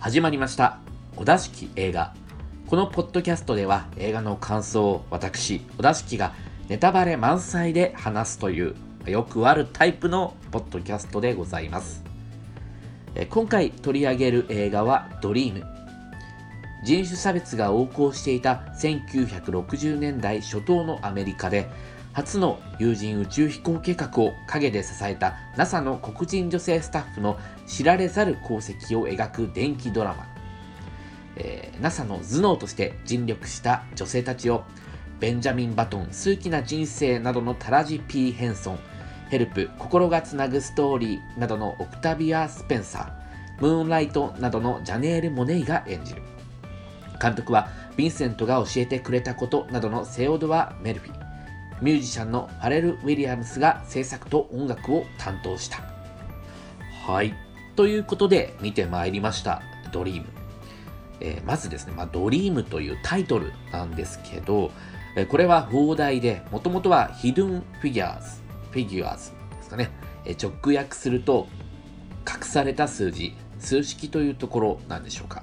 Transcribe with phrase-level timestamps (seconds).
[0.00, 0.78] 始まりました。
[1.16, 2.14] 小田式映画。
[2.68, 6.34] このポッドキャストでは映画の感想を私小田式が
[6.68, 8.76] ネタバレ満載で話すという
[9.06, 12.04] よくあるタイプのポッドキャストでございます。
[13.28, 15.66] 今回取り上げる映画は「ドリーム」
[16.86, 21.68] 人種差別が横行していた1960年代初頭のアメリカで
[22.18, 30.26] 初の有人宇宙飛行計画を陰で支えた NASA の黒人女性スタッフの知られざる功績を描く電気ドラマ、
[31.36, 34.64] えー、NASA の頭脳として尽力した女性たちを
[35.20, 38.80] ベンジャミン・バトン、数奇な人生などのタラジ・ピー・ヘンソン、
[39.30, 46.22] ヘルプ、心がつなぐストーリーなどのオクタビア・スペンサー、ムーンライトなどのジャネール・モネイが演じる。
[47.22, 51.17] 監督は、ヴィンセントが教えてくれたことなどのセオドア・メルフィ。
[51.80, 55.82] ミュージシャンのファレル・ウィリアムスが制作と音楽を担当した。
[57.06, 57.34] はい。
[57.76, 59.62] ということで見てまいりました。
[59.92, 60.26] ドリーム。
[61.20, 64.70] えー、まずですね、まあ、ドリームというタイトルなんですけど、
[65.16, 68.28] えー、これは放題で、もともとはヒドゥン・フィギュアーズ、
[68.70, 69.90] フィギュアーズですかね。
[70.24, 71.48] えー、直訳すると、
[72.28, 75.42] 隠された数字、数式というところなんでしょうか。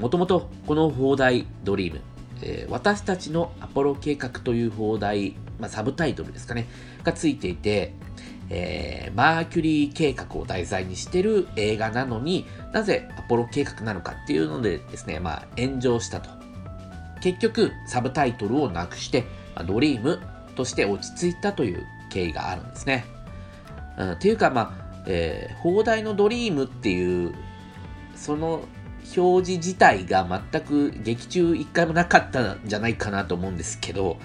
[0.00, 2.00] もともとこの放題ドリーム、
[2.42, 6.66] えー、私たちのアポロ計画という放題、まあ、サブタイトルですかね、
[7.02, 7.94] がついていて、
[8.50, 16.30] えー、マーキュリー計画を題材にしてる映画なのになぜアポロ計画なのかっていうのでですね、まあ、炎上したと。
[17.20, 19.22] 結局、サブタイトルをなくして、
[19.54, 20.20] まあ、ドリーム
[20.54, 23.04] として落ち着いたという経緯があるんですね。
[23.98, 27.34] うん、っていうか、まあ、えー、放題のドリームっていう、
[28.14, 28.62] その
[29.16, 34.18] 表示自体が全く劇中一回もなかったんじゃないかなと思うんですけど、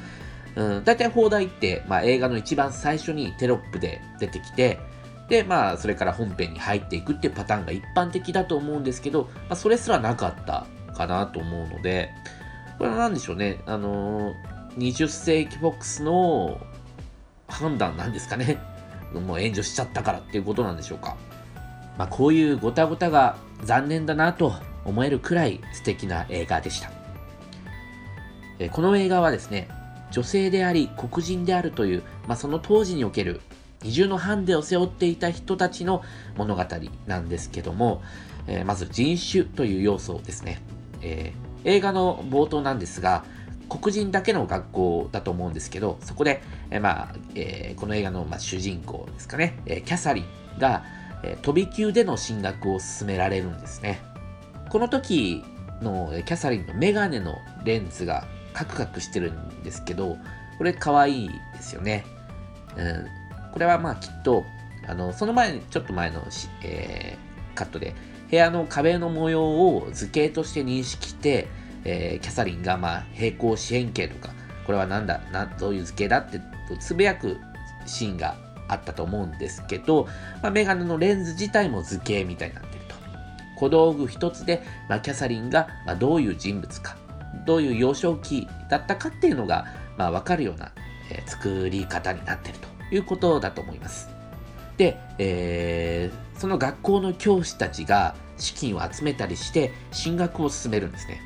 [0.55, 4.79] うん、大体放題って、まあ、映画の一番最初にテロップで出てきて、
[5.29, 12.09] で、まあ、それから本編に入っていくっていうパターンが一般的だと思うんですけど、まあ、それすらなかったかなと思うので、
[12.77, 16.59] これは何でしょうね、あのー、20世紀フォックスの
[17.47, 18.57] 判断なんですかね。
[19.13, 21.15] もう援助しちゃったからっていうことなんでしょうか。
[21.97, 24.53] まあ、こういうごたごたが残念だなと
[24.85, 26.91] 思えるくらい素敵な映画でした。
[28.59, 29.67] えこの映画はですね、
[30.11, 33.41] 女性であり黒人であるという、まあ、その当時における
[33.81, 36.03] 二重のハンデを背負っていた人たちの
[36.37, 36.65] 物語
[37.07, 38.01] なんですけども、
[38.47, 40.61] えー、まず人種という要素ですね、
[41.01, 43.25] えー、映画の冒頭なんですが、
[43.69, 50.83] 黒人だけの学校だと思うんですけど、そこで、えー、まあえ、この映画の、ま、主人公ですかね、えキャサリンが、
[51.23, 54.12] え飛び級での進学を勧められるんですね。
[54.73, 55.45] この時
[55.83, 60.17] のキャサリンのメガネのレンズがカクカクしてるんですけど、
[60.57, 62.03] これ可愛いですよね。
[62.75, 63.05] うん。
[63.53, 64.43] これはまあきっと、
[64.87, 67.93] あの、その前に、ちょっと前のしえー、カットで、
[68.31, 71.47] 部屋の壁の模様を図形として認識して、
[71.85, 74.33] えー、キャサリンがまあ平行四辺形とか、
[74.65, 76.41] これはなんだ、などういう図形だって
[76.79, 77.37] つぶやく
[77.85, 80.07] シーンがあったと思うんですけど、
[80.41, 82.63] まあ、メガネのレンズ自体も図形みたいな。
[83.63, 86.97] 小道具一つで、まあ、キャサリンが、まどういう人物か、
[87.45, 89.65] どういう幼少期だったかっていうのが、
[89.97, 90.71] まあ、分かるような、
[91.11, 94.09] えー、作り方になってるということだと思います。
[94.77, 101.21] で、えー、その学校の教師たちが資金を集めたりして進学を進めるんですね。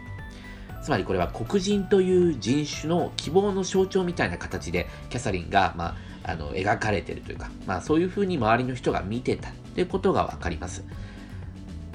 [0.83, 10.85] つまりこれは黒人という人種の希望の象徴みたいな形でキャサリンが、まあ、あの描かれてるというか、まあ、そういうふうに周りの人が見てたということが分かります。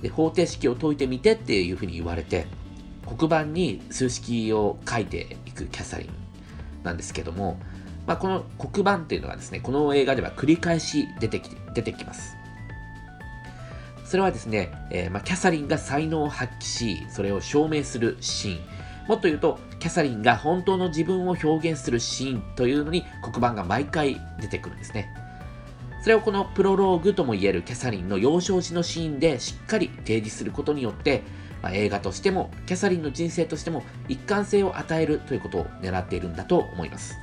[0.03, 2.47] で方程式を解いてみてっていうふうに言われて
[3.07, 6.09] 黒板に数式を書いていくキャサリン
[6.83, 7.59] なんですけども、
[8.07, 12.37] まあ、この黒板っていうのはですねこの映画では繰り返し出てき出てきます。
[14.05, 18.73] それはですね、えー、まあ、キャサリンが才能を発揮しそれを証明するシーン。
[19.09, 25.13] もっと言うとキャサリンが本当の自分を表現するシーンというのに黒板が毎回出てくるんですね。
[26.03, 31.23] それをこのプロローグともいえるキャサリンの幼少時のシーンでしっかり提示することによって、
[31.63, 37.17] まあ、映画としてもキャサリンの人生としても一貫性を与えるということを狙っているんだと思います。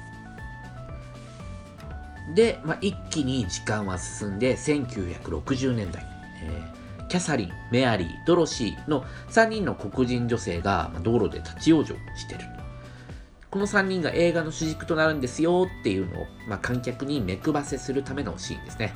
[2.34, 6.06] で、まあ、一気に時間は進んで1960年代、
[6.44, 12.59] えー、キャサリン、メアリー、ドロシーの3人の黒人女性が道路で立ち往生してる。
[13.52, 18.94] この3人が映画の主軸となるんですよっていうのを、まあ、観客に目配せするためのシーンですね。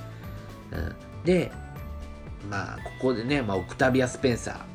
[0.71, 1.51] うん、で、
[2.49, 4.65] まあ、ここでね、まあ、オクタビア・スペンサ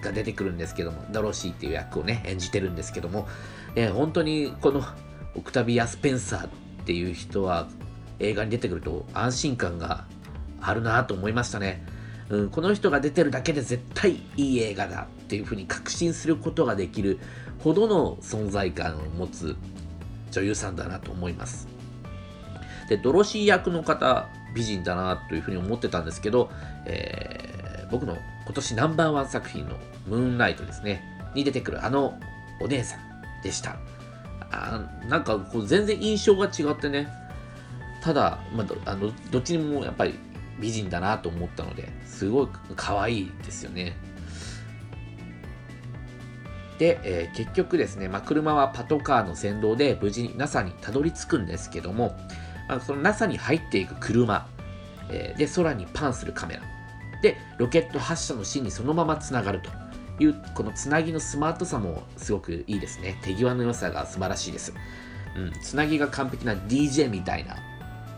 [0.00, 3.26] ーが出てくるんですけども、ドロシーっていう役をね、演じてるんですけども、
[3.74, 4.84] え本当にこの
[5.34, 6.50] オクタビア・スペンサーっ
[6.84, 7.68] ていう人は
[8.20, 10.04] 映画に出てくると安心感が
[10.60, 11.84] あるなと思いましたね。
[12.30, 17.18] うん、この人が出てるだけで絶対いい映画だっていうふうに確信することができる
[17.58, 19.56] ほどの存在感を持つ
[20.30, 21.68] 女優さんだなと思います。
[22.88, 26.50] で、ドロシー役の方、美人だなというふうに思ってたんですけど、
[26.86, 29.76] えー、僕の今年ナンバーワン作品の
[30.06, 31.02] ムーンライトですね、
[31.34, 32.18] に出てくるあの
[32.60, 33.76] お姉さんでした。
[34.50, 37.08] あなんかこう全然印象が違ってね、
[38.02, 40.14] ただ、まあ、あのどっちにもやっぱり
[40.58, 43.96] 美人だなと思ったのですごい可愛いですよね。
[46.78, 52.16] で、えー、結局ですね、まあ、車はパトカーの先導で無事に NASA にたどり着くんですけども、
[52.68, 54.48] まあ、その NASA に入っていく車、
[55.10, 56.62] えー、で空にパンするカメラ。
[57.22, 59.70] でロケット発射のシーンにそのままつながると
[60.22, 63.18] いうこのつなぎのスマートさもすごくいいですね。
[63.22, 64.74] 手際の良さが素晴らしいです、
[65.36, 67.56] うん、つなぎが完璧な DJ みたいな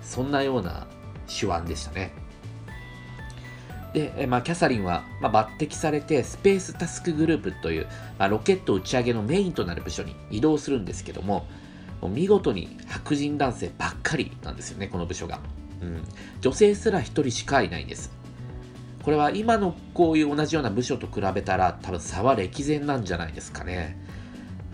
[0.03, 0.87] そんなような
[1.27, 2.26] 手腕でしたね。
[3.97, 7.87] で、まあ、キャサリンは、まあ、抜擢されてスペースタスクグループという、
[8.19, 11.47] まあ、ロケット打ち上げのメインとなる部署に移動するんですけども
[12.03, 15.41] もう見事に白人男性ばっかりなんですよねこの部署が、
[15.81, 16.03] うん、
[16.43, 18.15] 女性すら1人しかいないんです。
[19.03, 23.97] これは今のこういう同じような部署と比べたら多分差は歴然なんじゃないですかね。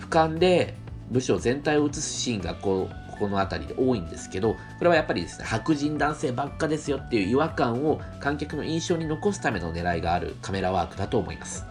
[0.00, 0.74] 俯瞰で
[1.10, 11.64] 部署全体を映すシーンがこうこの辺りで多いんですけど、これはやっぱりですね、白人男性ばっかですよっていう違和感を観客の印象に残すための狙いがあるカメラワークだと思います。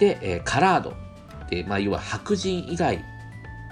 [0.00, 0.94] で、えー、カラード。
[1.50, 3.04] で、まあ、要は白人以外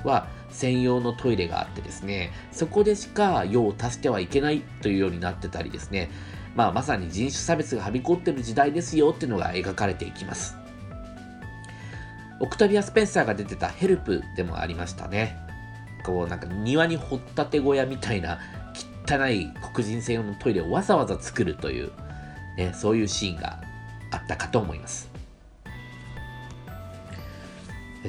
[0.05, 6.11] は専用のトイレがあってですね、そこでしか用を足してはいけないというようになってたりですね、
[6.55, 10.61] まあ、まさに人種差別がはびこってる時代ですよっていうのが描かれていきます。
[12.43, 15.37] オクタビア・スペンサーが出てたヘルプでもありましたね。
[16.05, 18.39] こうなんか庭に掘ったて小屋みたいな
[19.09, 21.91] 汚い黒人専用のトイレをわざわざ作るという、
[22.57, 23.61] ね、そういうシーンが
[24.11, 25.11] あったかと思います。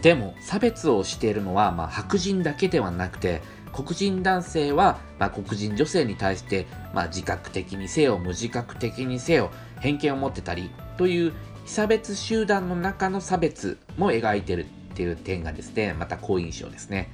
[0.02, 3.42] でも差別をしているのは、まあ、白人だけではなくて
[3.74, 11.34] 黒人男性は、まあ、黒人女性に対して、まあ、自覚的にせよ無自覚的にせよ偏見を持ってたりという
[11.66, 17.12] 被差別集団の中の差別も描いてるっていう点がですねまた好印象ですね。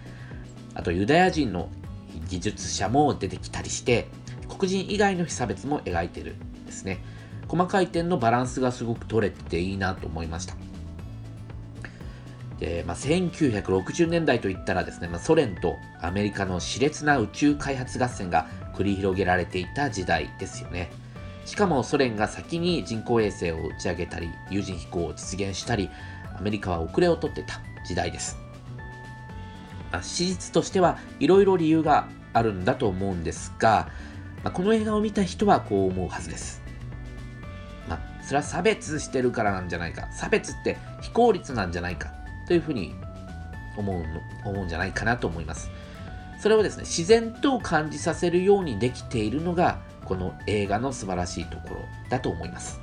[0.77, 1.69] あとユダヤ人の
[2.29, 4.07] 技術者も出てきたりして
[4.47, 6.99] 黒人以外の被差別も描いてるんですね。
[7.47, 10.55] 細かい点のバランスがすごく取れてていいなと思いました。
[12.59, 20.91] で、まあ、1960年代といったらですね、まあ、ソ連とアメリカの熾烈な宇宙開発合戦が繰り広げられていた時代ですよね。
[21.45, 25.89] しかもソ連が先に人工衛星を打ち上げたり有人飛行を実現したり
[26.37, 28.37] アメリカは遅れをとってた時代です、
[30.01, 33.89] 史実としてはいろいろ理由があるんだと思うんですが、
[34.43, 36.61] まあ、この映画を見た人はこう思うはずです。
[37.89, 40.11] まあ、それは差別してるからなんじゃないか。
[40.11, 42.11] 差別って非効率なんじゃないか。
[42.47, 42.93] というふうに
[43.75, 44.03] 思う
[44.45, 45.69] 思うんじゃないかなと思います。
[46.39, 52.79] それをですね、自然と感じさせるようにできているのが、この映画の素晴らしいところだと思います。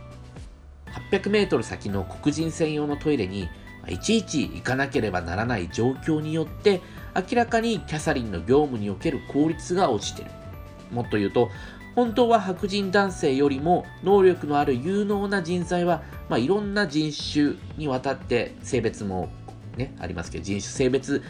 [1.10, 3.48] 800メートル先の黒人専用のトイレに
[3.88, 6.80] いちいち行かなければならない状況によって
[7.14, 10.30] 明らかにキャサリンの業務における効率が落ちている。
[10.90, 11.50] もっと言うと
[11.94, 19.28] 本当は白人男性よりも能力のある有能な人材は、まあ、いろんな人種にわたって性別も、
[19.76, 21.22] ね、ありますけど人種性別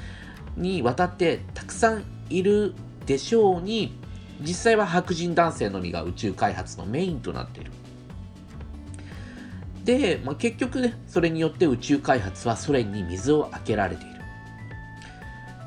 [0.56, 3.98] にわたってたくさんいるでしょうに
[4.40, 7.70] 実際は白人男性のみが宇宙開発のメインとなっている。
[9.84, 14.14] で、まあ、結局ね、それによって宇宙開発はソ連に水を開けられている。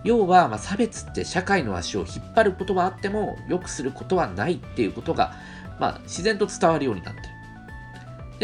[0.04, 5.36] 要は、まあ、差別って社会の足を引っ張ることはあっても、良くすることはないっていうことが、
[5.80, 7.28] まあ、自然と伝わるようになってる。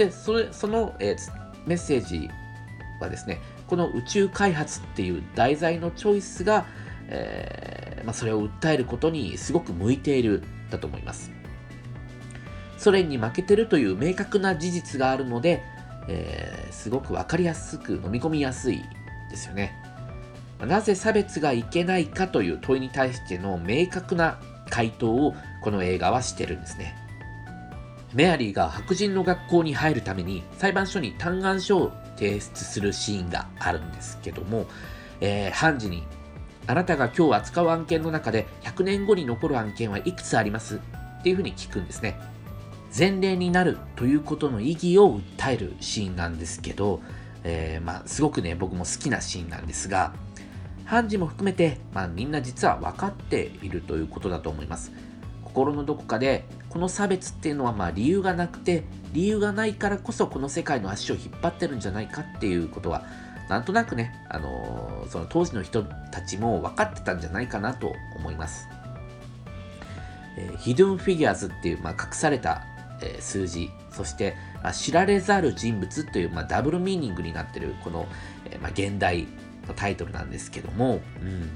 [0.08, 1.18] で、それ、その、えー、
[1.65, 2.30] メッセージ
[3.00, 6.65] はですね、この宇宙開発っていう題材のチョイスが、
[7.08, 11.32] えーまあ、それを訴えることにすごく向いているだと思います。
[12.84, 15.63] ソ連に負けてるという明確な事実があるので、
[16.10, 18.84] えー、すごく分かりやすく飲み込みやすい
[19.32, 19.74] ですよね。
[20.60, 26.96] なぜ差別がいけないかという問いに対しての明確な回答をこの映画はしてるんですね。
[28.13, 34.68] メアリーが白人の学校に入るために裁判所に嘆願書を提出するシーンがあるんですけども、
[35.22, 36.04] えー、判事に
[36.68, 40.75] あなたが今日扱う案件の中で100年後に残る案件はいくつあります？
[40.75, 42.33] っていうふうに聞くんですね。
[42.96, 47.02] 前例になるということの意義を訴えるシーンなんですけど、
[47.44, 50.14] えー、まあ、すごくね、僕も好きなシーンなんですが、
[50.86, 54.92] 判事も含めて、まあ、みんな実は分かっているということだと思います。
[55.54, 63.06] 心のどこかでこの差別っていうのはま理由がなくて理由がないからこそこの世界の足を引っ張ってるんじゃないかっていうことは
[63.50, 68.68] なんとなくね、あのー、その当時の人たちも分かってたんじゃないかなと思います。
[70.38, 72.66] えー、ヒドゥンフィギュアズっていう、まあ、隠された、
[73.02, 74.36] え、数字、そして、
[74.74, 78.08] 知られざる人物という、まあ、ダブルミーニングになってるこの、
[78.50, 79.28] え、まあ、現代
[79.68, 81.50] のタイトルなんですけども、うん、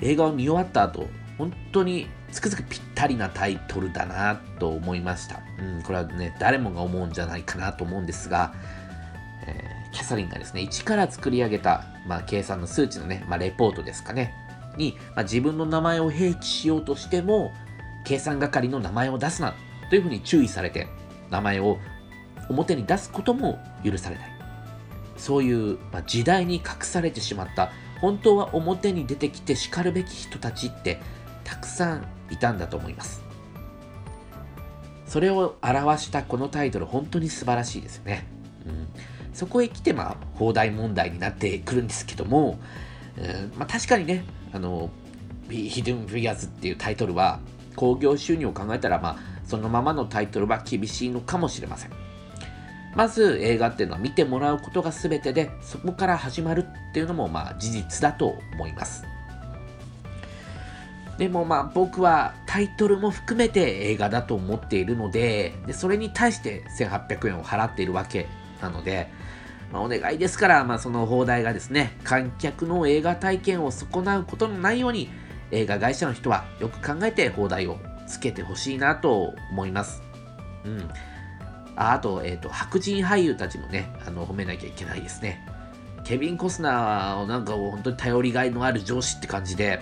[0.00, 5.40] 映画を見終わった後、本当につくづくぴったりなタイトルだなと思いました。
[5.58, 8.54] うん、これはね、誰もが思うんじゃないかなと思うんですが、
[9.46, 14.34] えー、キャサリンがですね、一から作り上げた、まあ、計算の数値のね、まあ、レポートですかね、
[14.76, 17.52] に、まあ、自分の名前を併記しようとしても、
[18.04, 19.54] 計算係の名前を出すな
[19.90, 20.88] というふうに注意されて、
[21.30, 21.78] 名前を
[22.48, 24.34] 表に出すことも許されない。
[25.16, 31.00] そういう、まあ、時代に隠されてしまった本当は表に出てきて叱るべき人たちって
[31.44, 33.22] たくさんいたんだと思います。
[35.06, 38.26] それを表したこのタイトル本当に素晴らしいですよね、
[38.66, 38.88] うん、
[39.32, 42.58] そこへ来てまあ放題問題になってくるんですけども、
[43.16, 43.52] うん。
[43.56, 44.90] まあ、確かにねあの
[45.48, 47.38] ヒドゥン・フィギュアズっていうタイトルは
[47.76, 51.90] 興行収入を考えたらまあそのままのタイトルは厳しいのかもしれません。
[52.94, 59.04] まず映画っていうのは見てもらうことが全てでそこから始まるっていうのもまあ事実だと思います。
[61.18, 68.26] でもまあ僕はタイトルも含めて映画だと思っているのででそれに対して1800円を払っているわけ
[68.60, 69.08] なので、
[69.72, 75.08] まあ、お願いですから、まあ、その放題がですね観客の映画体験を損なうことのないように
[75.52, 77.78] 映画会社の人はよく考えて放題を
[78.14, 80.02] つけてほしいなと思います。
[80.64, 80.88] うん
[81.76, 85.44] ああと、えっ、ー、と、白人俳優たちもね、あの、褒めなきゃいけないですね。
[86.04, 89.80] ケビン・コスナーをなんか本当に頼りがいのある上司って感じで、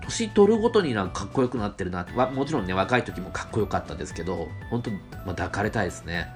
[0.00, 2.04] 年取るごとになんかかっこよくなってるな
[2.34, 6.26] もちろんね、若い時もかっこよかったですけど、本当、ま、抱かれたいですね。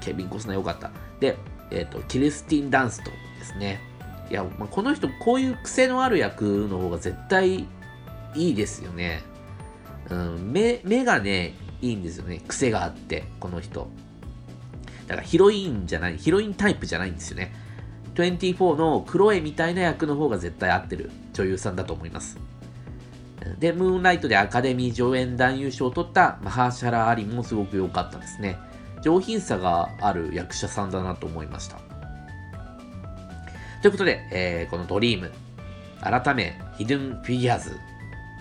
[0.00, 0.90] ケビン・コスナーよかった。
[1.20, 1.36] で、
[1.70, 3.80] えっ、ー、と、キリスティン・ダンストですね。
[4.30, 7.68] いや、まあ、この人、こういう癖のある役の方が絶対
[8.34, 9.22] いいですよね。
[10.10, 12.42] うん、目、目がね、いいんですよね。
[12.46, 13.88] 癖があって、この人。
[15.06, 17.52] だからヒロインじゃない、ヒロインタイプじゃないんですよね。
[18.14, 22.38] 24のクロエみたいな役の方が絶対合ってる女優さんだと思います。
[23.58, 28.58] で、ムーンライトでアカデミー上演男優賞を取ったマハーシャラ・アリもすごく良かったですね。
[29.02, 31.78] 上品さがある役者さんだなと思いました。
[33.80, 35.32] ということで、えー、このドリーム、
[36.02, 37.78] 改め、ヒドゥンフィギュアーズ、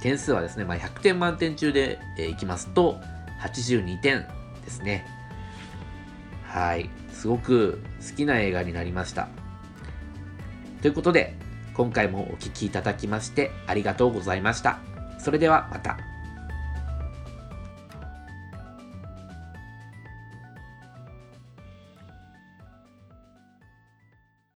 [0.02, 3.00] 点数はですね、まあ、100点満点中で、えー、いきますと、
[3.42, 4.28] 82点
[4.64, 5.06] ですね。
[6.44, 6.90] はい。
[7.12, 9.28] すごく好きな映画になりました。
[10.82, 11.36] ということで、
[11.74, 14.80] 今回もお聴きいただきましてありがとうございました。
[15.20, 16.09] それではまた。